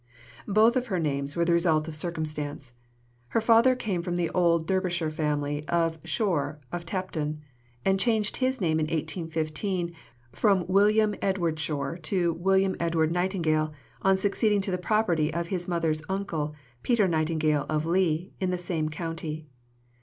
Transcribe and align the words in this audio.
Both 0.47 0.75
of 0.75 0.87
her 0.87 0.97
names 0.97 1.35
were 1.35 1.45
the 1.45 1.53
result 1.53 1.87
of 1.87 1.95
circumstance. 1.95 2.73
Her 3.27 3.39
father 3.39 3.75
came 3.75 3.99
of 4.07 4.17
the 4.17 4.31
old 4.31 4.65
Derbyshire 4.65 5.11
family 5.11 5.63
of 5.67 5.99
Shore 6.03 6.59
of 6.71 6.87
Tapton, 6.87 7.41
and 7.85 7.99
changed 7.99 8.37
his 8.37 8.59
name 8.59 8.79
in 8.79 8.87
1815 8.87 9.93
from 10.31 10.65
William 10.65 11.13
Edward 11.21 11.59
Shore 11.59 11.99
to 11.99 12.33
William 12.33 12.75
Edward 12.79 13.11
Nightingale 13.11 13.73
on 14.01 14.17
succeeding 14.17 14.59
to 14.61 14.71
the 14.71 14.79
property 14.79 15.31
of 15.31 15.49
his 15.49 15.67
mother's 15.67 16.01
uncle, 16.09 16.55
Peter 16.81 17.07
Nightingale 17.07 17.67
of 17.69 17.85
Lea, 17.85 18.33
in 18.39 18.49
the 18.49 18.57
same 18.57 18.89
county. 18.89 19.45